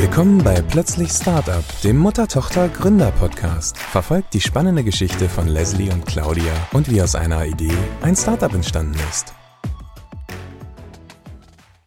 [0.00, 3.76] Willkommen bei Plötzlich Startup, dem Mutter-Tochter-Gründer-Podcast.
[3.76, 8.50] Verfolgt die spannende Geschichte von Leslie und Claudia und wie aus einer Idee ein Startup
[8.50, 9.34] entstanden ist.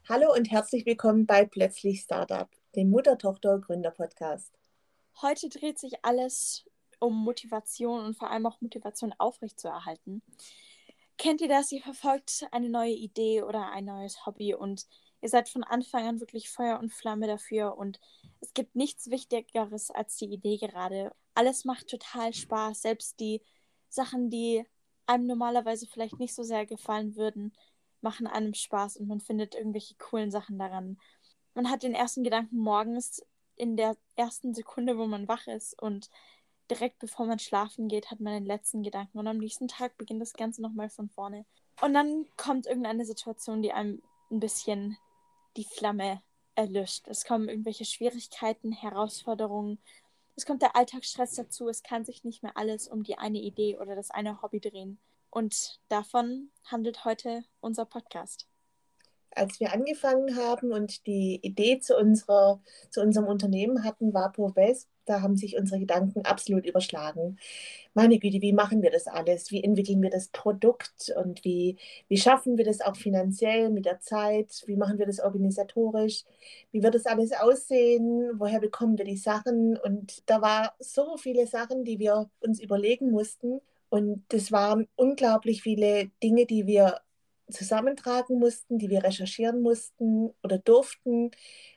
[0.07, 4.53] Hallo und herzlich willkommen bei Plötzlich Startup, dem Mutter-Tochter-Gründer-Podcast.
[5.23, 6.69] Heute dreht sich alles
[6.99, 10.21] um Motivation und vor allem auch Motivation aufrechtzuerhalten.
[11.17, 11.71] Kennt ihr das?
[11.71, 14.85] Ihr verfolgt eine neue Idee oder ein neues Hobby und
[15.23, 18.01] Ihr seid von Anfang an wirklich Feuer und Flamme dafür und
[18.41, 21.15] es gibt nichts Wichtigeres als die Idee gerade.
[21.33, 23.41] Alles macht total Spaß, selbst die
[23.87, 24.65] Sachen, die
[25.05, 27.53] einem normalerweise vielleicht nicht so sehr gefallen würden,
[28.01, 30.99] machen einem Spaß und man findet irgendwelche coolen Sachen daran.
[31.53, 36.09] Man hat den ersten Gedanken morgens in der ersten Sekunde, wo man wach ist und
[36.69, 40.21] direkt bevor man schlafen geht, hat man den letzten Gedanken und am nächsten Tag beginnt
[40.21, 41.45] das Ganze nochmal von vorne.
[41.79, 44.97] Und dann kommt irgendeine Situation, die einem ein bisschen
[45.57, 46.21] die Flamme
[46.55, 47.07] erlischt.
[47.07, 49.79] Es kommen irgendwelche Schwierigkeiten, Herausforderungen.
[50.35, 51.67] Es kommt der Alltagsstress dazu.
[51.67, 54.99] Es kann sich nicht mehr alles um die eine Idee oder das eine Hobby drehen.
[55.29, 58.47] Und davon handelt heute unser Podcast
[59.35, 64.89] als wir angefangen haben und die Idee zu, unserer, zu unserem Unternehmen hatten, war ProVest,
[65.05, 67.37] da haben sich unsere Gedanken absolut überschlagen.
[67.93, 69.51] Meine Güte, wie machen wir das alles?
[69.51, 73.99] Wie entwickeln wir das Produkt und wie, wie schaffen wir das auch finanziell mit der
[73.99, 74.63] Zeit?
[74.65, 76.23] Wie machen wir das organisatorisch?
[76.71, 78.31] Wie wird das alles aussehen?
[78.39, 79.77] Woher bekommen wir die Sachen?
[79.77, 83.61] Und da war so viele Sachen, die wir uns überlegen mussten.
[83.89, 87.01] Und das waren unglaublich viele Dinge, die wir
[87.51, 91.31] zusammentragen mussten, die wir recherchieren mussten oder durften.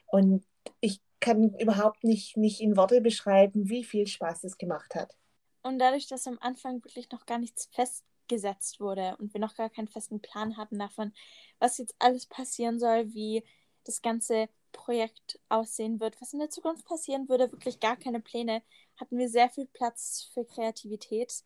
[0.07, 0.43] Und
[0.79, 5.17] ich kann überhaupt nicht, nicht in Worte beschreiben, wie viel Spaß es gemacht hat.
[5.63, 9.69] Und dadurch, dass am Anfang wirklich noch gar nichts festgesetzt wurde und wir noch gar
[9.69, 11.13] keinen festen Plan hatten davon,
[11.59, 13.43] was jetzt alles passieren soll, wie
[13.83, 18.61] das ganze Projekt aussehen wird, was in der Zukunft passieren würde, wirklich gar keine Pläne,
[18.97, 21.43] hatten wir sehr viel Platz für Kreativität.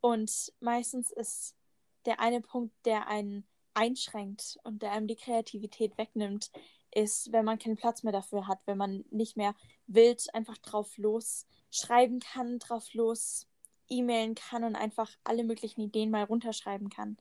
[0.00, 1.54] Und meistens ist
[2.06, 6.50] der eine Punkt, der einen einschränkt und der einem die Kreativität wegnimmt,
[6.94, 9.54] ist, wenn man keinen Platz mehr dafür hat, wenn man nicht mehr
[9.86, 13.46] wild einfach drauf los schreiben kann, drauf los
[13.88, 17.16] e-mailen kann und einfach alle möglichen Ideen mal runterschreiben kann.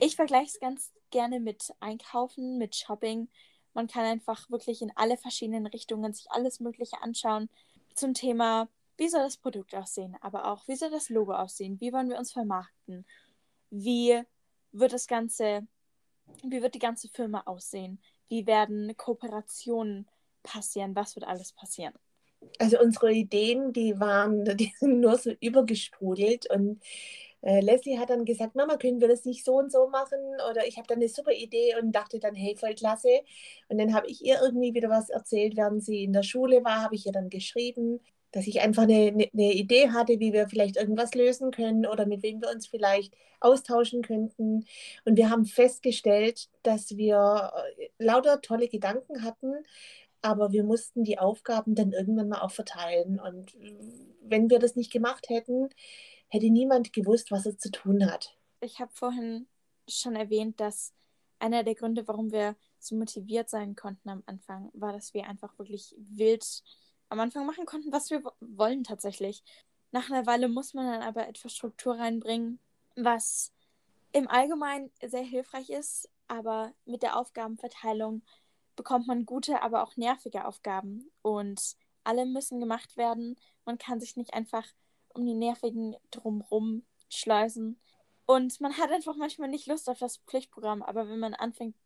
[0.00, 3.28] Ich vergleiche es ganz gerne mit Einkaufen, mit Shopping.
[3.74, 7.48] Man kann einfach wirklich in alle verschiedenen Richtungen sich alles Mögliche anschauen
[7.94, 11.92] zum Thema, wie soll das Produkt aussehen, aber auch, wie soll das Logo aussehen, wie
[11.92, 13.06] wollen wir uns vermarkten,
[13.70, 14.20] wie
[14.72, 15.66] wird das Ganze
[16.42, 18.00] wie wird die ganze Firma aussehen?
[18.28, 20.08] Wie werden Kooperationen
[20.42, 20.94] passieren?
[20.94, 21.94] Was wird alles passieren?
[22.58, 26.80] Also unsere Ideen, die waren, die sind nur so übergesprudelt und
[27.40, 30.18] äh, Leslie hat dann gesagt, Mama, können wir das nicht so und so machen?
[30.50, 33.20] Oder ich habe dann eine super Idee und dachte dann, hey, voll klasse.
[33.68, 36.82] Und dann habe ich ihr irgendwie wieder was erzählt, während sie in der Schule war,
[36.82, 38.00] habe ich ihr dann geschrieben
[38.32, 42.22] dass ich einfach eine, eine, Idee hatte, wie wir vielleicht irgendwas lösen können oder mit
[42.22, 44.66] wem wir uns vielleicht austauschen könnten.
[45.04, 49.54] Und wir haben festgestellt, dass wir äh, lauter tolle Gedanken hatten,
[50.20, 53.20] aber wir mussten die Aufgaben dann irgendwann mal auch verteilen.
[53.20, 53.56] Und
[54.22, 55.68] wenn wir das nicht gemacht hätten,
[56.28, 58.36] hätte niemand gewusst, was er zu tun hat.
[58.60, 59.46] Ich habe vorhin
[59.88, 60.92] schon erwähnt, dass
[61.38, 65.56] einer der Gründe, warum wir so motiviert sein konnten am Anfang, war, dass wir einfach
[65.58, 66.44] wirklich wild
[67.08, 69.42] am Anfang machen konnten, was wir wollen tatsächlich.
[69.90, 72.58] Nach einer Weile muss man dann aber etwas Struktur reinbringen,
[72.96, 73.52] was
[74.12, 78.22] im Allgemeinen sehr hilfreich ist, aber mit der Aufgabenverteilung
[78.76, 83.36] bekommt man gute, aber auch nervige Aufgaben und alle müssen gemacht werden.
[83.64, 84.64] Man kann sich nicht einfach
[85.08, 87.80] um die nervigen drumrum schleusen.
[88.26, 91.76] Und man hat einfach manchmal nicht Lust auf das Pflichtprogramm, aber wenn man anfängt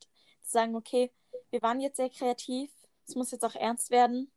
[0.43, 1.11] zu sagen, okay,
[1.51, 2.71] wir waren jetzt sehr kreativ,
[3.07, 4.31] es muss jetzt auch ernst werden,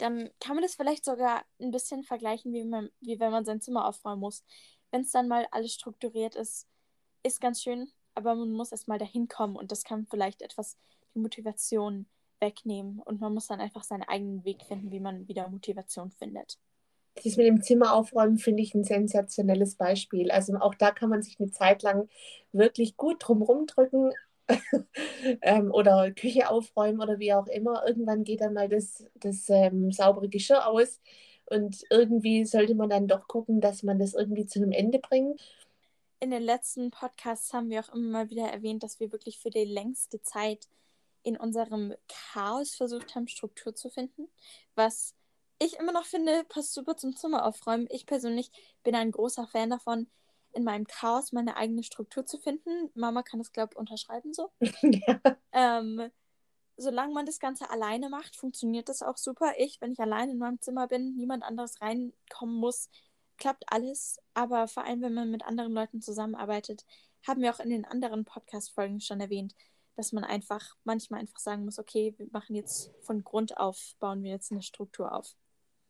[0.00, 3.60] dann kann man das vielleicht sogar ein bisschen vergleichen, wie, man, wie wenn man sein
[3.60, 4.44] Zimmer aufräumen muss.
[4.90, 6.66] Wenn es dann mal alles strukturiert ist,
[7.22, 10.76] ist ganz schön, aber man muss erst mal dahin kommen und das kann vielleicht etwas
[11.14, 12.06] die Motivation
[12.40, 16.58] wegnehmen und man muss dann einfach seinen eigenen Weg finden, wie man wieder Motivation findet.
[17.14, 20.30] Das mit dem Zimmer aufräumen finde ich ein sensationelles Beispiel.
[20.30, 22.08] Also auch da kann man sich eine Zeit lang
[22.52, 24.12] wirklich gut drum rumdrücken,
[25.42, 27.86] ähm, oder Küche aufräumen oder wie auch immer.
[27.86, 31.00] Irgendwann geht dann mal das, das ähm, saubere Geschirr aus
[31.46, 35.40] und irgendwie sollte man dann doch gucken, dass man das irgendwie zu einem Ende bringt.
[36.20, 39.50] In den letzten Podcasts haben wir auch immer mal wieder erwähnt, dass wir wirklich für
[39.50, 40.68] die längste Zeit
[41.22, 44.28] in unserem Chaos versucht haben, Struktur zu finden,
[44.74, 45.14] was
[45.58, 47.86] ich immer noch finde, passt super zum Zimmer aufräumen.
[47.90, 48.50] Ich persönlich
[48.82, 50.06] bin ein großer Fan davon,
[50.52, 52.90] in meinem Chaos meine eigene Struktur zu finden.
[52.94, 54.50] Mama kann das, glaube ich, unterschreiben so.
[54.82, 55.20] ja.
[55.52, 56.10] ähm,
[56.76, 59.52] solange man das Ganze alleine macht, funktioniert das auch super.
[59.58, 62.88] Ich, wenn ich allein in meinem Zimmer bin, niemand anderes reinkommen muss,
[63.36, 64.18] klappt alles.
[64.34, 66.84] Aber vor allem, wenn man mit anderen Leuten zusammenarbeitet,
[67.26, 69.54] haben wir auch in den anderen Podcast-Folgen schon erwähnt,
[69.96, 74.22] dass man einfach manchmal einfach sagen muss, okay, wir machen jetzt von Grund auf, bauen
[74.22, 75.34] wir jetzt eine Struktur auf.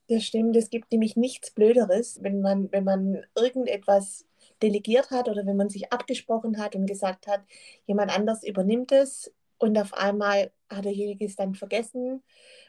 [0.08, 4.26] Das stimmt, es gibt nämlich nichts Blöderes, wenn man, wenn man irgendetwas
[4.62, 7.40] delegiert hat oder wenn man sich abgesprochen hat und gesagt hat,
[7.86, 12.22] jemand anders übernimmt es und auf einmal hat derjenige es dann vergessen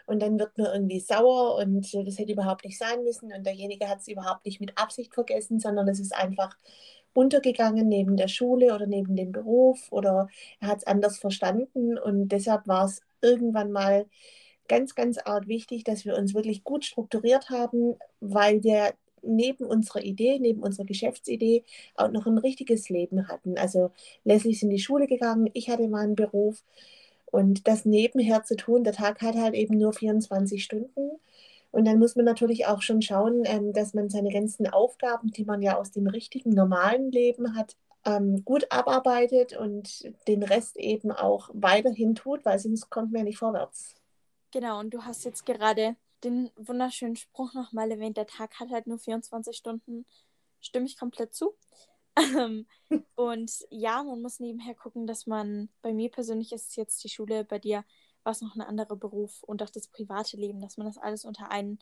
[0.05, 3.87] und dann wird man irgendwie sauer und das hätte überhaupt nicht sein müssen und derjenige
[3.87, 6.57] hat es überhaupt nicht mit Absicht vergessen, sondern es ist einfach
[7.13, 10.27] untergegangen neben der Schule oder neben dem Beruf oder
[10.59, 14.07] er hat es anders verstanden und deshalb war es irgendwann mal
[14.67, 20.03] ganz, ganz arg wichtig, dass wir uns wirklich gut strukturiert haben, weil wir neben unserer
[20.03, 21.63] Idee, neben unserer Geschäftsidee
[21.95, 23.57] auch noch ein richtiges Leben hatten.
[23.57, 23.91] Also
[24.23, 26.63] Leslie ist in die Schule gegangen, ich hatte meinen Beruf
[27.25, 31.11] und das nebenher zu tun, der Tag hat halt eben nur 24 Stunden.
[31.71, 35.45] Und dann muss man natürlich auch schon schauen, ähm, dass man seine ganzen Aufgaben, die
[35.45, 41.11] man ja aus dem richtigen, normalen Leben hat, ähm, gut abarbeitet und den Rest eben
[41.11, 43.95] auch weiterhin tut, weil sonst kommt man ja nicht vorwärts.
[44.51, 48.87] Genau, und du hast jetzt gerade den wunderschönen Spruch nochmal erwähnt, der Tag hat halt
[48.87, 50.05] nur 24 Stunden.
[50.59, 51.55] Stimme ich komplett zu.
[52.15, 52.67] Ähm,
[53.15, 57.09] und ja, man muss nebenher gucken, dass man, bei mir persönlich ist es jetzt die
[57.09, 57.83] Schule, bei dir
[58.23, 61.25] war es noch ein anderer Beruf und auch das private Leben, dass man das alles
[61.25, 61.79] unter einen,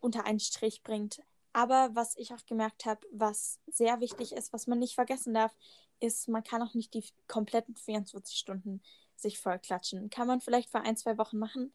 [0.00, 1.22] unter einen Strich bringt.
[1.52, 5.54] Aber was ich auch gemerkt habe, was sehr wichtig ist, was man nicht vergessen darf,
[6.00, 8.82] ist, man kann auch nicht die kompletten 24 Stunden
[9.16, 10.10] sich vollklatschen.
[10.10, 11.72] Kann man vielleicht für ein, zwei Wochen machen,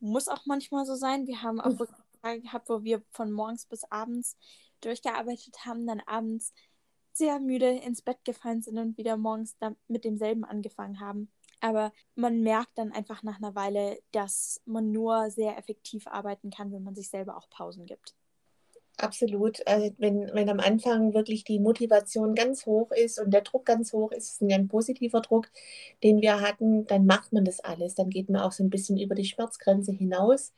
[0.00, 1.26] muss auch manchmal so sein.
[1.26, 4.36] Wir haben auch wirklich Tage gehabt, wo wir von morgens bis abends
[4.80, 6.52] durchgearbeitet haben, dann abends
[7.12, 9.56] sehr müde ins Bett gefallen sind und wieder morgens
[9.88, 11.32] mit demselben angefangen haben.
[11.60, 16.70] Aber man merkt dann einfach nach einer Weile, dass man nur sehr effektiv arbeiten kann,
[16.70, 18.14] wenn man sich selber auch Pausen gibt.
[19.00, 19.64] Absolut.
[19.66, 23.92] Also wenn, wenn am Anfang wirklich die Motivation ganz hoch ist und der Druck ganz
[23.92, 25.48] hoch ist, ist ein positiver Druck,
[26.02, 27.94] den wir hatten, dann macht man das alles.
[27.94, 30.52] Dann geht man auch so ein bisschen über die Schmerzgrenze hinaus.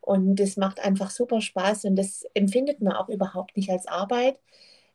[0.00, 4.38] Und das macht einfach super Spaß und das empfindet man auch überhaupt nicht als Arbeit.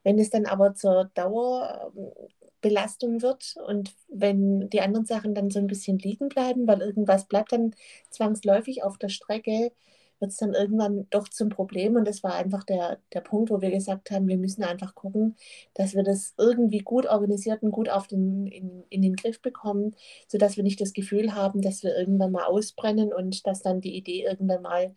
[0.04, 5.68] Wenn es dann aber zur Dauerbelastung wird und wenn die anderen Sachen dann so ein
[5.68, 7.76] bisschen liegen bleiben, weil irgendwas bleibt dann
[8.10, 9.72] zwangsläufig auf der Strecke,
[10.20, 11.96] wird es dann irgendwann doch zum Problem.
[11.96, 15.36] Und das war einfach der, der Punkt, wo wir gesagt haben, wir müssen einfach gucken,
[15.74, 19.96] dass wir das irgendwie gut organisiert und gut auf den, in, in den Griff bekommen,
[20.28, 23.96] sodass wir nicht das Gefühl haben, dass wir irgendwann mal ausbrennen und dass dann die
[23.96, 24.96] Idee irgendwann mal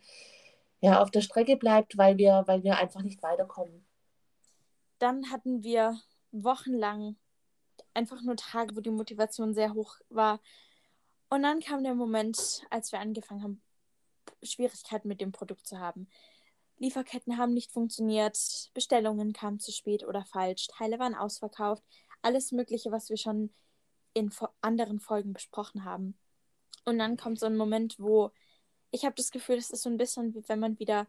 [0.81, 3.85] ja, auf der Strecke bleibt, weil wir, weil wir einfach nicht weiterkommen.
[4.99, 5.97] Dann hatten wir
[6.31, 7.15] wochenlang
[7.93, 10.41] einfach nur Tage, wo die Motivation sehr hoch war.
[11.29, 13.61] Und dann kam der Moment, als wir angefangen haben,
[14.41, 16.07] Schwierigkeiten mit dem Produkt zu haben.
[16.79, 18.37] Lieferketten haben nicht funktioniert,
[18.73, 21.83] Bestellungen kamen zu spät oder falsch, Teile waren ausverkauft,
[22.21, 23.53] alles Mögliche, was wir schon
[24.13, 24.31] in
[24.61, 26.17] anderen Folgen besprochen haben.
[26.85, 28.31] Und dann kommt so ein Moment, wo
[28.91, 31.07] ich habe das Gefühl, es ist so ein bisschen wie wenn man wieder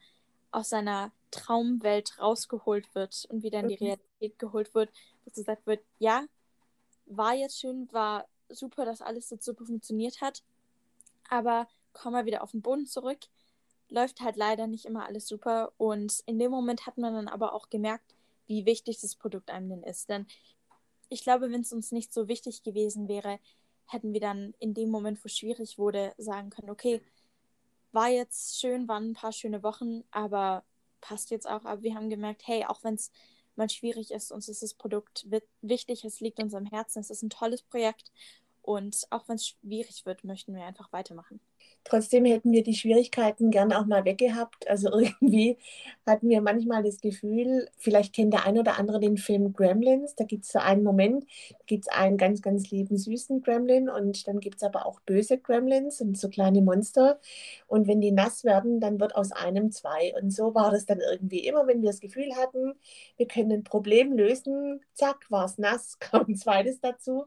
[0.50, 3.86] aus seiner Traumwelt rausgeholt wird und wieder in die mhm.
[3.86, 4.90] Realität geholt wird,
[5.24, 6.24] wo gesagt wird, ja,
[7.06, 10.42] war jetzt schön, war super, dass alles so super funktioniert hat,
[11.28, 13.20] aber kommen wir wieder auf den Boden zurück.
[13.88, 15.72] Läuft halt leider nicht immer alles super.
[15.78, 18.14] Und in dem Moment hat man dann aber auch gemerkt,
[18.46, 20.10] wie wichtig das Produkt einem denn ist.
[20.10, 20.26] Denn
[21.08, 23.38] ich glaube, wenn es uns nicht so wichtig gewesen wäre,
[23.86, 27.00] hätten wir dann in dem Moment, wo es schwierig wurde, sagen können, okay,
[27.92, 30.64] war jetzt schön, waren ein paar schöne Wochen, aber
[31.00, 31.64] passt jetzt auch.
[31.64, 33.12] Aber wir haben gemerkt, hey, auch wenn es
[33.56, 35.26] mal schwierig ist, uns ist das Produkt
[35.62, 38.10] wichtig, es liegt uns am Herzen, es ist ein tolles Projekt
[38.62, 41.38] und auch wenn es schwierig wird, möchten wir einfach weitermachen.
[41.86, 44.66] Trotzdem hätten wir die Schwierigkeiten gern auch mal weggehabt.
[44.68, 45.58] Also irgendwie
[46.06, 50.14] hatten wir manchmal das Gefühl, vielleicht kennt der ein oder andere den Film Gremlins.
[50.14, 53.90] Da gibt es so einen Moment, da gibt es einen ganz, ganz lieben, süßen Gremlin
[53.90, 57.20] und dann gibt es aber auch böse Gremlins und so kleine Monster.
[57.66, 60.14] Und wenn die nass werden, dann wird aus einem zwei.
[60.20, 62.74] Und so war das dann irgendwie immer, wenn wir das Gefühl hatten,
[63.16, 67.26] wir können ein Problem lösen, zack, war es nass, kam ein zweites dazu.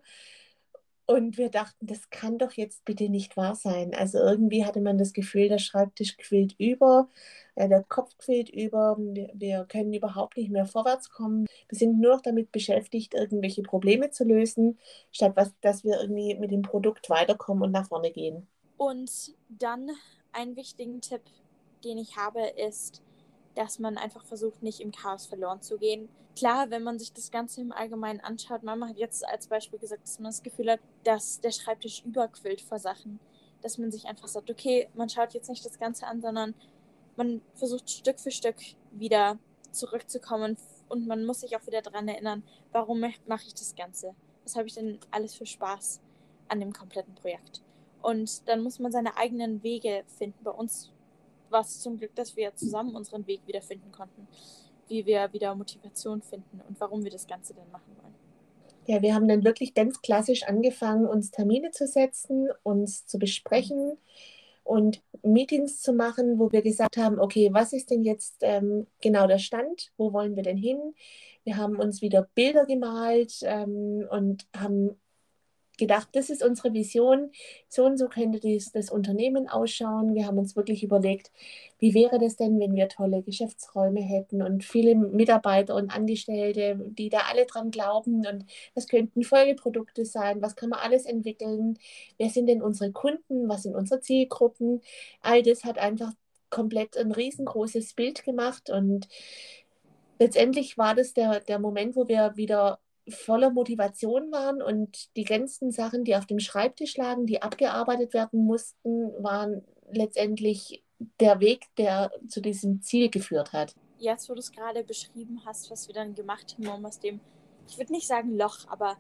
[1.10, 3.96] Und wir dachten, das kann doch jetzt bitte nicht wahr sein.
[3.96, 7.08] Also irgendwie hatte man das Gefühl, der Schreibtisch quillt über,
[7.56, 11.48] äh, der Kopf quillt über, wir, können überhaupt nicht mehr vorwärts kommen.
[11.70, 14.78] Wir sind nur noch damit beschäftigt, irgendwelche Probleme zu lösen,
[15.14, 18.46] statt was, dass wir irgendwie mit dem Produkt weiterkommen und nach vorne gehen.
[18.76, 19.90] Und dann
[20.34, 21.22] einen wichtigen Tipp,
[21.86, 23.02] den ich habe, ist,
[23.58, 26.10] dass man einfach versucht, nicht im Chaos verloren zu gehen.
[26.36, 30.04] Klar, wenn man sich das Ganze im Allgemeinen anschaut, Mama hat jetzt als Beispiel gesagt,
[30.04, 33.20] dass man das Gefühl hat, dass der Schreibtisch überquillt vor Sachen.
[33.62, 36.54] dass man sich einfach sagt, okay, man schaut jetzt nicht das Ganze an, sondern
[37.16, 38.58] man versucht Stück für Stück
[38.92, 39.40] wieder
[39.72, 40.58] zurückzukommen
[40.90, 44.14] und man muss sich auch wieder daran erinnern, warum mache ich das Ganze?
[44.44, 46.02] Was habe ich denn alles für Spaß
[46.48, 47.62] an dem kompletten Projekt?
[48.02, 50.44] Und dann muss man seine eigenen Wege finden.
[50.44, 50.92] Bei uns
[51.52, 54.28] war es zum Glück, dass wir zusammen unseren Weg wiederfinden konnten,
[54.88, 58.16] wie wir wieder Motivation finden und warum wir das Ganze denn machen wollen.
[58.86, 63.98] Ja, wir haben dann wirklich ganz klassisch angefangen, uns Termine zu setzen, uns zu besprechen
[64.64, 69.28] und Meetings zu machen, wo wir gesagt haben, okay, was ist denn jetzt ähm, genau
[69.28, 69.92] der Stand?
[69.98, 70.94] Wo wollen wir denn hin?
[71.44, 74.98] Wir haben uns wieder Bilder gemalt ähm, und haben
[75.78, 77.32] gedacht, das ist unsere Vision,
[77.70, 80.16] so und so könnte dies, das Unternehmen ausschauen.
[80.16, 81.32] Wir haben uns wirklich überlegt,
[81.80, 87.10] wie wäre das denn, wenn wir tolle Geschäftsräume hätten und viele Mitarbeiter und Angestellte, die
[87.10, 91.78] da alle dran glauben und was könnten Folgeprodukte sein, was kann man alles entwickeln,
[92.18, 94.82] wer sind denn unsere Kunden, was sind unsere Zielgruppen.
[95.22, 96.14] All das hat einfach
[96.50, 99.08] komplett ein riesengroßes Bild gemacht und
[100.20, 105.72] letztendlich war das der, der Moment, wo wir wieder voller Motivation waren und die ganzen
[105.72, 110.84] Sachen, die auf dem Schreibtisch lagen, die abgearbeitet werden mussten, waren letztendlich
[111.20, 113.74] der Weg, der zu diesem Ziel geführt hat.
[114.00, 117.20] Jetzt, wo du es gerade beschrieben hast, was wir dann gemacht haben, um aus dem,
[117.68, 118.98] ich würde nicht sagen Loch, aber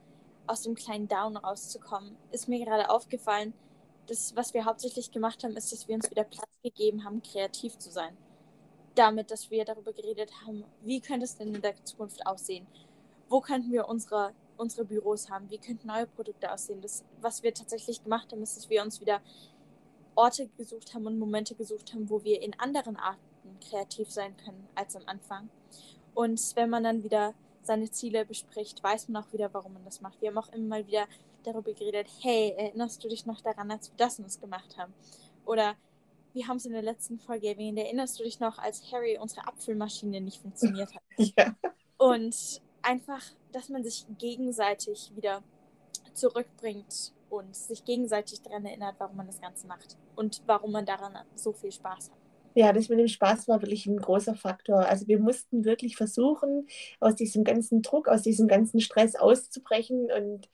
[0.47, 3.53] aus dem kleinen Down rauszukommen, ist mir gerade aufgefallen,
[4.07, 7.77] dass was wir hauptsächlich gemacht haben, ist, dass wir uns wieder Platz gegeben haben, kreativ
[7.77, 8.15] zu sein.
[8.95, 12.65] Damit, dass wir darüber geredet haben, wie könnte es denn in der Zukunft aussehen?
[13.29, 16.81] Wo könnten wir unsere, unsere Büros haben, wie könnten neue Produkte aussehen.
[16.81, 19.21] Das, was wir tatsächlich gemacht haben, ist, dass wir uns wieder
[20.15, 23.19] Orte gesucht haben und Momente gesucht haben, wo wir in anderen Arten
[23.69, 25.49] kreativ sein können als am Anfang.
[26.13, 30.01] Und wenn man dann wieder seine Ziele bespricht, weiß man auch wieder, warum man das
[30.01, 30.19] macht.
[30.21, 31.05] Wir haben auch immer mal wieder
[31.43, 34.93] darüber geredet, hey, erinnerst du dich noch daran, als wir das und das gemacht haben?
[35.45, 35.75] Oder
[36.33, 39.47] wir haben es in der letzten Folge erwähnt, erinnerst du dich noch, als Harry unsere
[39.47, 41.01] Apfelmaschine nicht funktioniert hat?
[41.35, 41.55] Ja.
[41.97, 45.43] Und einfach, dass man sich gegenseitig wieder
[46.13, 51.13] zurückbringt und sich gegenseitig daran erinnert, warum man das Ganze macht und warum man daran
[51.35, 52.17] so viel Spaß hat.
[52.55, 54.79] Ja, das mit dem Spaß war wirklich ein großer Faktor.
[54.87, 56.67] Also wir mussten wirklich versuchen,
[56.99, 60.49] aus diesem ganzen Druck, aus diesem ganzen Stress auszubrechen und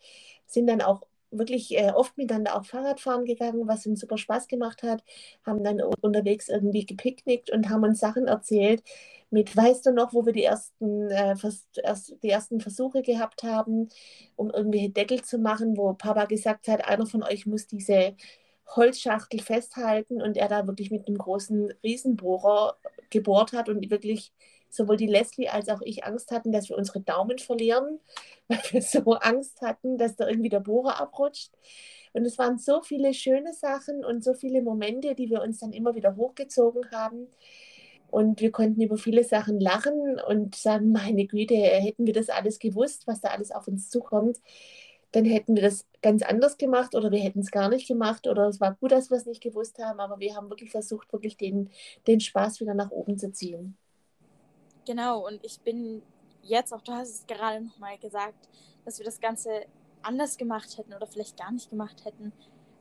[0.45, 4.83] sind dann auch wirklich äh, oft miteinander auch Fahrradfahren gegangen, was uns super Spaß gemacht
[4.83, 5.03] hat,
[5.45, 8.83] haben dann unterwegs irgendwie gepicknickt und haben uns Sachen erzählt
[9.33, 11.35] mit, weißt du noch, wo wir die ersten, äh,
[11.83, 13.89] erst, die ersten Versuche gehabt haben,
[14.35, 18.15] um irgendwelche Deckel zu machen, wo Papa gesagt hat, einer von euch muss diese
[18.75, 22.77] Holzschachtel festhalten und er da wirklich mit einem großen Riesenbohrer
[23.09, 24.31] gebohrt hat und wirklich
[24.69, 27.99] sowohl die Leslie als auch ich Angst hatten, dass wir unsere Daumen verlieren,
[28.47, 31.51] weil wir so Angst hatten, dass da irgendwie der Bohrer abrutscht.
[32.13, 35.73] Und es waren so viele schöne Sachen und so viele Momente, die wir uns dann
[35.73, 37.27] immer wieder hochgezogen haben.
[38.13, 42.59] Und wir konnten über viele Sachen lachen und sagen, meine Güte, hätten wir das alles
[42.59, 44.39] gewusst, was da alles auf uns zukommt,
[45.13, 48.47] dann hätten wir das ganz anders gemacht oder wir hätten es gar nicht gemacht oder
[48.49, 51.37] es war gut, dass wir es nicht gewusst haben, aber wir haben wirklich versucht, wirklich
[51.37, 51.71] den,
[52.05, 53.79] den Spaß wieder nach oben zu ziehen.
[54.85, 56.03] Genau, und ich bin
[56.43, 58.47] jetzt auch, du hast es gerade nochmal gesagt,
[58.85, 59.49] dass wir das Ganze
[60.03, 62.31] anders gemacht hätten oder vielleicht gar nicht gemacht hätten.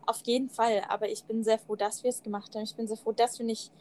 [0.04, 2.64] Auf jeden Fall, aber ich bin sehr froh, dass wir es gemacht haben.
[2.64, 3.72] Ich bin sehr froh, dass wir nicht,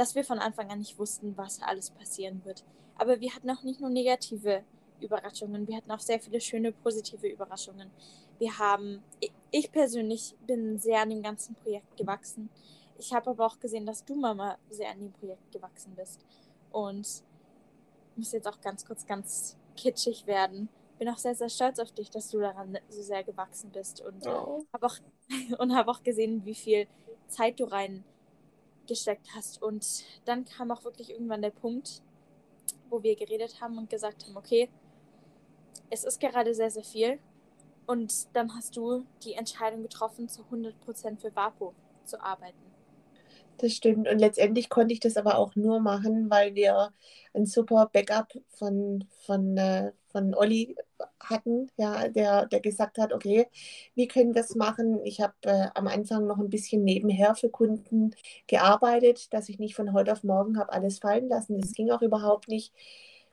[0.00, 2.64] dass wir von Anfang an nicht wussten, was alles passieren wird.
[2.96, 4.64] Aber wir hatten auch nicht nur negative
[4.98, 7.90] Überraschungen, wir hatten auch sehr viele schöne positive Überraschungen.
[8.38, 9.02] Wir haben,
[9.50, 12.48] ich persönlich bin sehr an dem ganzen Projekt gewachsen.
[12.98, 16.24] Ich habe aber auch gesehen, dass du, Mama, sehr an dem Projekt gewachsen bist.
[16.72, 17.22] Und
[18.16, 20.70] muss jetzt auch ganz kurz ganz kitschig werden.
[20.98, 24.26] Bin auch sehr, sehr stolz auf dich, dass du daran so sehr gewachsen bist und
[24.26, 24.64] oh.
[24.72, 24.96] habe auch,
[25.58, 26.86] hab auch gesehen, wie viel
[27.28, 27.64] Zeit du
[28.90, 29.62] reingesteckt hast.
[29.62, 32.02] Und dann kam auch wirklich irgendwann der Punkt,
[32.88, 34.68] wo wir geredet haben und gesagt haben, okay,
[35.90, 37.18] es ist gerade sehr, sehr viel.
[37.86, 42.58] Und dann hast du die Entscheidung getroffen, zu 100% für Vapo zu arbeiten.
[43.58, 44.08] Das stimmt.
[44.08, 46.92] Und letztendlich konnte ich das aber auch nur machen, weil wir
[47.34, 50.76] ein super Backup von, von, äh, von Olli
[51.20, 53.46] hatten, ja, der, der gesagt hat, okay,
[53.94, 55.00] wie können wir es machen?
[55.04, 58.14] Ich habe äh, am Anfang noch ein bisschen nebenher für Kunden
[58.46, 61.60] gearbeitet, dass ich nicht von heute auf morgen habe alles fallen lassen.
[61.60, 62.72] Das ging auch überhaupt nicht.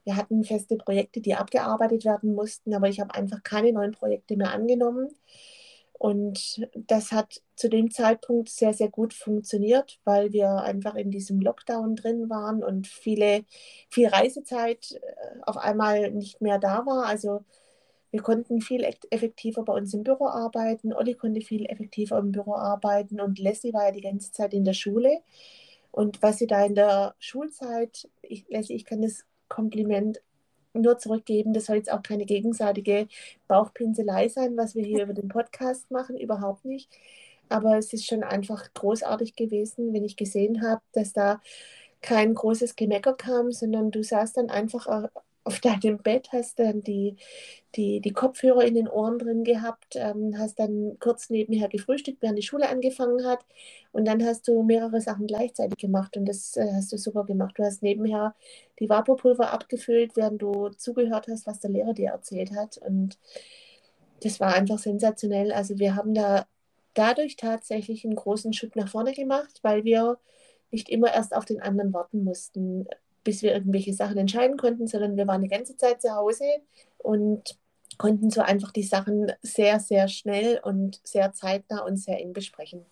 [0.04, 4.38] Wir hatten feste Projekte, die abgearbeitet werden mussten, aber ich habe einfach keine neuen Projekte
[4.38, 5.10] mehr angenommen.
[6.00, 11.42] Und das hat zu dem Zeitpunkt sehr, sehr gut funktioniert, weil wir einfach in diesem
[11.42, 13.46] Lockdown drin waren und viele,
[13.90, 17.06] viel Reisezeit äh, auf einmal nicht mehr da war.
[17.08, 17.44] Also
[18.12, 20.94] Wir konnten viel effektiver bei uns im Büro arbeiten.
[20.94, 24.64] Olli konnte viel effektiver im Büro arbeiten und Leslie war ja die ganze Zeit in
[24.66, 25.22] der Schule.
[25.92, 30.22] Und was sie da in der Schulzeit, ich, Leslie, ich kann das Kompliment
[30.78, 31.54] nur zurückgeben.
[31.54, 33.08] Das soll jetzt auch keine gegenseitige
[33.48, 36.90] Bauchpinselei sein, was wir hier über den Podcast machen, überhaupt nicht.
[37.50, 41.42] Aber es ist schon einfach großartig gewesen, wenn ich gesehen habe, dass da
[42.02, 44.88] kein großes Gemecker kam, sondern du saßt dann einfach
[45.48, 47.16] auf deinem Bett, hast dann die,
[47.76, 52.38] die, die Kopfhörer in den Ohren drin gehabt, ähm, hast dann kurz nebenher gefrühstückt, während
[52.38, 53.46] die Schule angefangen hat
[53.94, 57.56] und dann hast du mehrere Sachen gleichzeitig gemacht und das äh, hast du super gemacht.
[57.58, 58.36] Du hast nebenher
[58.80, 63.18] die Vaporpulver abgefüllt, während du zugehört hast, was der Lehrer dir erzählt hat und
[64.24, 65.52] das war einfach sensationell.
[65.52, 66.46] Also wir haben da
[66.94, 70.18] dadurch tatsächlich einen großen Schritt nach vorne gemacht, weil wir
[70.72, 72.88] nicht immer erst auf den anderen warten mussten
[73.28, 76.46] bis wir irgendwelche Sachen entscheiden konnten, sondern wir waren die ganze Zeit zu Hause
[76.98, 77.58] und
[77.98, 82.86] konnten so einfach die Sachen sehr, sehr schnell und sehr zeitnah und sehr eng besprechen.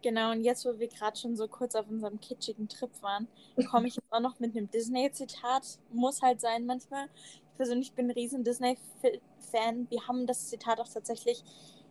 [0.00, 3.28] Genau, und jetzt, wo wir gerade schon so kurz auf unserem kitschigen Trip waren,
[3.70, 5.80] komme ich jetzt auch noch mit einem Disney-Zitat.
[5.92, 7.04] Muss halt sein manchmal.
[7.26, 9.90] Ich persönlich bin ein riesen Disney-Fan.
[9.90, 11.44] Wir haben das Zitat auch tatsächlich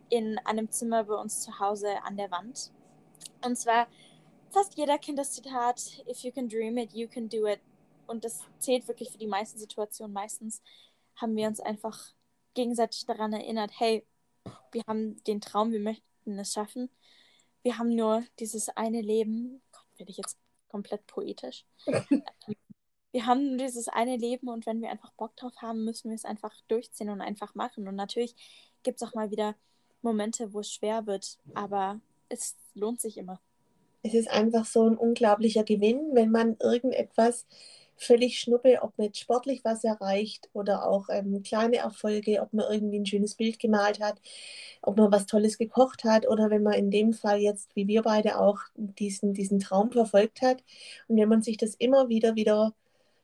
[0.08, 2.72] in einem Zimmer bei uns zu Hause an der Wand.
[3.44, 3.86] Und zwar
[4.56, 7.60] fast jeder kennt das Zitat, if you can dream it, you can do it.
[8.06, 10.14] Und das zählt wirklich für die meisten Situationen.
[10.14, 10.62] Meistens
[11.16, 12.14] haben wir uns einfach
[12.54, 14.06] gegenseitig daran erinnert, hey,
[14.72, 16.88] wir haben den Traum, wir möchten es schaffen.
[17.62, 19.60] Wir haben nur dieses eine Leben.
[19.72, 21.66] Gott, werde ich jetzt komplett poetisch.
[23.12, 26.14] wir haben nur dieses eine Leben und wenn wir einfach Bock drauf haben, müssen wir
[26.14, 27.86] es einfach durchziehen und einfach machen.
[27.88, 28.34] Und natürlich
[28.82, 29.54] gibt es auch mal wieder
[30.00, 33.38] Momente, wo es schwer wird, aber es lohnt sich immer
[34.06, 37.46] es ist einfach so ein unglaublicher Gewinn, wenn man irgendetwas
[37.96, 42.66] völlig schnuppe, ob man jetzt sportlich was erreicht oder auch ähm, kleine Erfolge, ob man
[42.70, 44.20] irgendwie ein schönes Bild gemalt hat,
[44.82, 48.02] ob man was Tolles gekocht hat oder wenn man in dem Fall jetzt, wie wir
[48.02, 50.62] beide auch, diesen, diesen Traum verfolgt hat.
[51.08, 52.74] Und wenn man sich das immer wieder wieder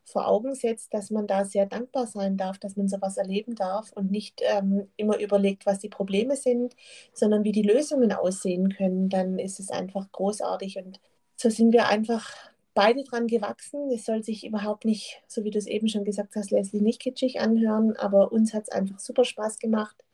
[0.04, 3.92] vor Augen setzt, dass man da sehr dankbar sein darf, dass man sowas erleben darf
[3.92, 6.74] und nicht ähm, immer überlegt, was die Probleme sind,
[7.12, 10.78] sondern wie die Lösungen aussehen können, dann ist es einfach großartig.
[10.78, 11.00] Und
[11.36, 12.34] so sind wir einfach
[12.74, 13.90] beide dran gewachsen.
[13.90, 17.00] Es soll sich überhaupt nicht, so wie du es eben schon gesagt hast, Leslie, nicht
[17.00, 20.04] kitschig anhören, aber uns hat es einfach super Spaß gemacht.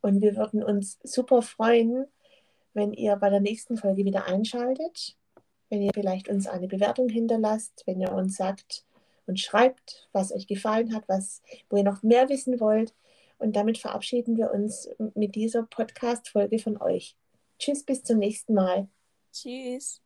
[0.00, 2.06] Und wir würden uns super freuen,
[2.72, 5.16] wenn ihr bei der nächsten Folge wieder einschaltet,
[5.68, 8.84] wenn ihr vielleicht uns eine Bewertung hinterlasst, wenn ihr uns sagt,
[9.30, 11.40] und schreibt, was euch gefallen hat, was,
[11.70, 12.92] wo ihr noch mehr wissen wollt.
[13.38, 17.16] Und damit verabschieden wir uns mit dieser Podcast-Folge von euch.
[17.58, 18.88] Tschüss, bis zum nächsten Mal.
[19.32, 20.02] Tschüss.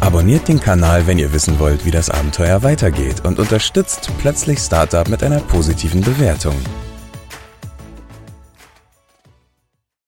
[0.00, 5.08] Abonniert den Kanal, wenn ihr wissen wollt, wie das Abenteuer weitergeht und unterstützt plötzlich Startup
[5.08, 6.54] mit einer positiven Bewertung.